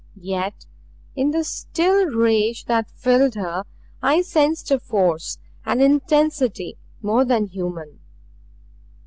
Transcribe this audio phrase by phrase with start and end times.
[0.19, 0.65] Yet
[1.15, 3.65] in the still rage that filled her
[4.01, 7.99] I sensed a force, an intensity, more than human.